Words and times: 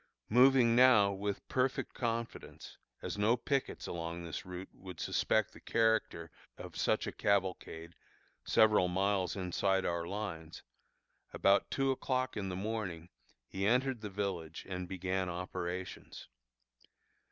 Moving 0.29 0.75
now 0.75 1.11
with 1.11 1.47
perfect 1.47 1.93
confidence, 1.93 2.77
as 3.03 3.19
no 3.19 3.37
pickets 3.37 3.85
along 3.85 4.23
this 4.23 4.47
route 4.47 4.69
would 4.73 4.99
suspect 4.99 5.53
the 5.53 5.59
character 5.59 6.31
of 6.57 6.75
such 6.75 7.05
a 7.05 7.11
cavalcade 7.11 7.93
several 8.43 8.87
miles 8.87 9.35
inside 9.35 9.85
our 9.85 10.07
lines, 10.07 10.63
about 11.33 11.69
two 11.69 11.91
o'clock 11.91 12.35
in 12.35 12.49
the 12.49 12.55
morning 12.55 13.09
he 13.47 13.67
entered 13.67 14.01
the 14.01 14.09
village 14.09 14.65
and 14.67 14.87
began 14.89 15.29
operations. 15.29 16.27